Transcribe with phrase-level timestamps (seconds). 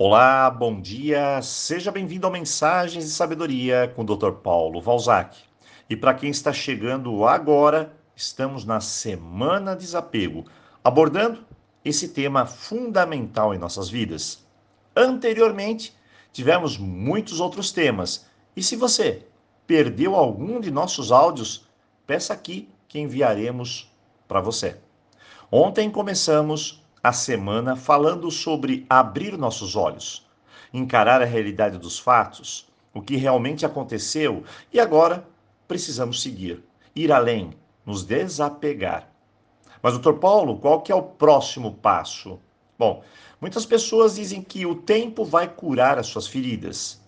[0.00, 4.30] Olá, bom dia, seja bem-vindo ao Mensagens de Sabedoria com o Dr.
[4.30, 5.36] Paulo Valzac.
[5.90, 10.44] E para quem está chegando agora, estamos na Semana Desapego,
[10.84, 11.44] abordando
[11.84, 14.46] esse tema fundamental em nossas vidas.
[14.94, 15.92] Anteriormente,
[16.32, 18.24] tivemos muitos outros temas,
[18.54, 19.26] e se você
[19.66, 21.68] perdeu algum de nossos áudios,
[22.06, 23.92] peça aqui que enviaremos
[24.28, 24.76] para você.
[25.50, 30.26] Ontem começamos a semana falando sobre abrir nossos olhos,
[30.72, 35.26] encarar a realidade dos fatos, o que realmente aconteceu e agora
[35.66, 36.64] precisamos seguir,
[36.94, 37.50] ir além,
[37.86, 39.08] nos desapegar.
[39.82, 42.40] Mas, doutor Paulo, qual que é o próximo passo?
[42.78, 43.02] Bom,
[43.40, 47.00] muitas pessoas dizem que o tempo vai curar as suas feridas.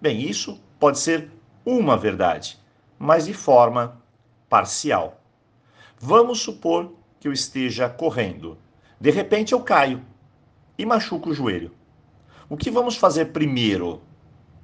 [0.00, 1.30] Bem, isso pode ser
[1.64, 2.58] uma verdade,
[2.98, 4.00] mas de forma
[4.48, 5.20] parcial.
[5.98, 8.58] Vamos supor que eu esteja correndo
[9.00, 10.02] de repente eu caio
[10.78, 11.72] e machuco o joelho.
[12.48, 14.00] O que vamos fazer primeiro?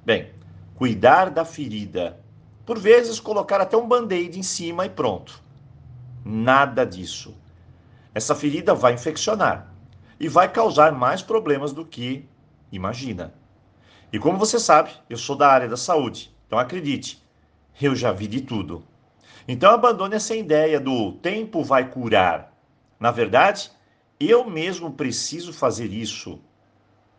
[0.05, 0.31] Bem,
[0.75, 2.19] cuidar da ferida.
[2.65, 5.41] Por vezes, colocar até um band-aid em cima e pronto.
[6.23, 7.35] Nada disso.
[8.15, 9.73] Essa ferida vai infeccionar
[10.19, 12.25] e vai causar mais problemas do que
[12.71, 13.33] imagina.
[14.11, 17.21] E como você sabe, eu sou da área da saúde, então acredite,
[17.81, 18.83] eu já vi de tudo.
[19.47, 22.53] Então abandone essa ideia do tempo vai curar.
[22.99, 23.71] Na verdade,
[24.29, 26.39] eu mesmo preciso fazer isso.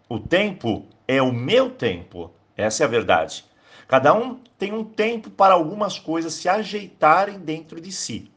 [0.08, 2.30] O tempo é o meu tempo.
[2.56, 3.44] Essa é a verdade.
[3.88, 8.30] Cada um tem um tempo para algumas coisas se ajeitarem dentro de si.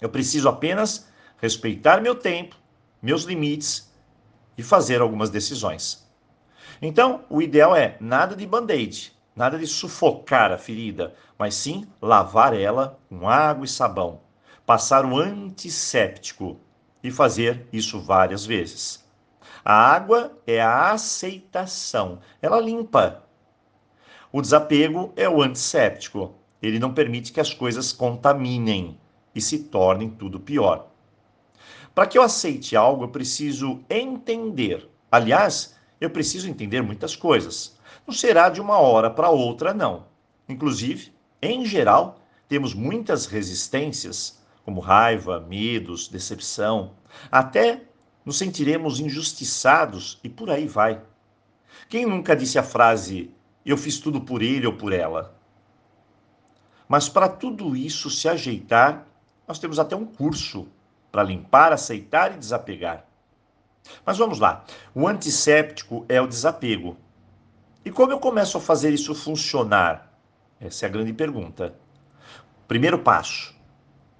[0.00, 1.08] Eu preciso apenas
[1.40, 2.56] respeitar meu tempo,
[3.02, 3.90] meus limites
[4.56, 6.06] e fazer algumas decisões.
[6.80, 12.54] Então, o ideal é nada de band-aid, nada de sufocar a ferida, mas sim lavar
[12.54, 14.20] ela com água e sabão,
[14.64, 16.60] passar um antisséptico
[17.06, 19.04] e fazer isso várias vezes.
[19.64, 23.24] A água é a aceitação, ela limpa.
[24.32, 28.98] O desapego é o antisséptico, ele não permite que as coisas contaminem
[29.34, 30.88] e se tornem tudo pior.
[31.94, 34.88] Para que eu aceite algo, eu preciso entender.
[35.10, 37.78] Aliás, eu preciso entender muitas coisas.
[38.06, 40.06] Não será de uma hora para outra, não.
[40.48, 46.94] Inclusive, em geral, temos muitas resistências como raiva, medos, decepção.
[47.30, 47.84] Até
[48.24, 51.00] nos sentiremos injustiçados e por aí vai.
[51.88, 53.30] Quem nunca disse a frase
[53.64, 55.36] eu fiz tudo por ele ou por ela?
[56.88, 59.06] Mas para tudo isso se ajeitar,
[59.46, 60.66] nós temos até um curso
[61.12, 63.06] para limpar, aceitar e desapegar.
[64.04, 64.64] Mas vamos lá.
[64.92, 66.96] O antisséptico é o desapego.
[67.84, 70.12] E como eu começo a fazer isso funcionar?
[70.60, 71.72] Essa é a grande pergunta.
[72.66, 73.55] Primeiro passo: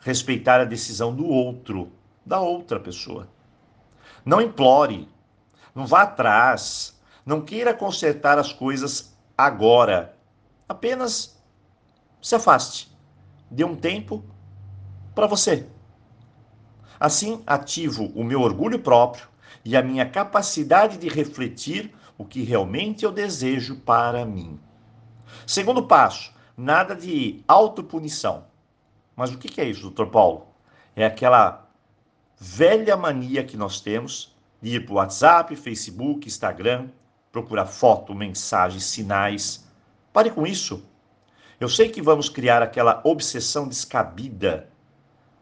[0.06, 1.90] respeitar a decisão do outro,
[2.24, 3.26] da outra pessoa.
[4.24, 5.08] Não implore,
[5.74, 10.16] não vá atrás, não queira consertar as coisas agora.
[10.68, 11.36] Apenas
[12.22, 12.96] se afaste.
[13.50, 14.24] Dê um tempo
[15.12, 15.66] para você.
[17.00, 19.26] Assim, ativo o meu orgulho próprio
[19.64, 24.60] e a minha capacidade de refletir o que realmente eu desejo para mim.
[25.44, 28.44] Segundo passo, nada de autopunição.
[29.16, 30.49] Mas o que é isso, doutor Paulo?
[30.94, 31.66] É aquela
[32.38, 36.88] velha mania que nós temos de ir para o WhatsApp, Facebook, Instagram,
[37.32, 39.66] procurar foto, mensagem, sinais.
[40.12, 40.84] Pare com isso.
[41.59, 44.69] Eu sei que vamos criar aquela obsessão descabida,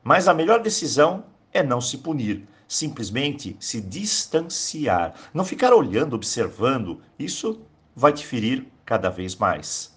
[0.02, 7.02] mas a melhor decisão é não se punir, simplesmente se distanciar, não ficar olhando, observando.
[7.18, 7.60] Isso
[7.96, 9.93] vai te ferir cada vez mais.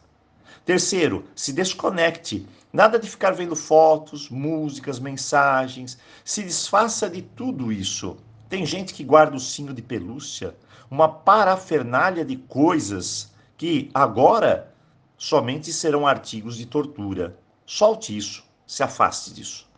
[0.67, 2.45] Terceiro, se desconecte.
[2.73, 5.97] Nada de ficar vendo fotos, músicas, mensagens.
[6.25, 8.17] Se desfaça de tudo isso.
[8.49, 10.57] Tem gente que guarda o sino de pelúcia,
[10.91, 14.75] uma parafernália de coisas que agora
[15.17, 17.39] somente serão artigos de tortura.
[17.65, 19.69] Solte isso, se afaste disso.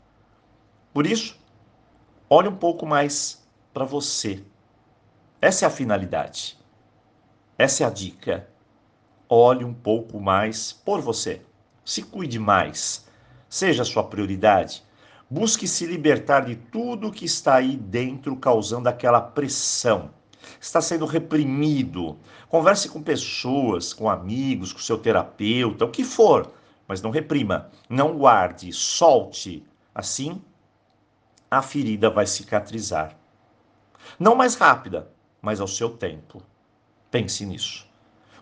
[0.92, 1.38] Por isso,
[2.28, 4.44] olhe um pouco mais para você.
[5.40, 6.58] Essa é a finalidade.
[7.60, 8.50] Essa é a dica
[9.30, 11.42] olhe um pouco mais por você.
[11.86, 13.08] Se cuide mais.
[13.48, 14.84] Seja sua prioridade.
[15.30, 20.10] Busque se libertar de tudo que está aí dentro causando aquela pressão.
[20.60, 22.18] Está sendo reprimido.
[22.48, 26.52] Converse com pessoas, com amigos, com seu terapeuta, o que for,
[26.88, 29.64] mas não reprima, não guarde, solte.
[29.94, 30.42] Assim,
[31.52, 33.16] a ferida vai cicatrizar.
[34.20, 36.42] Não mais rápida, mas ao seu tempo.
[37.12, 37.88] Pense nisso.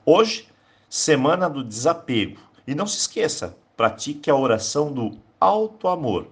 [0.05, 0.47] Hoje
[0.89, 2.39] Semana do Desapego.
[2.65, 6.27] E não se esqueça, pratique a oração do alto amor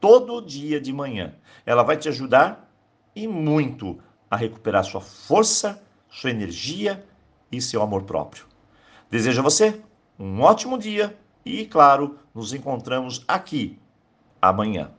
[0.00, 1.34] todo dia de manhã.
[1.64, 2.70] Ela vai te ajudar
[3.14, 3.98] e muito
[4.30, 7.04] a recuperar sua força, sua energia
[7.50, 8.46] e seu amor próprio.
[9.10, 9.80] Desejo a você
[10.18, 13.78] um ótimo dia e, claro, nos encontramos aqui
[14.40, 14.90] amanhã.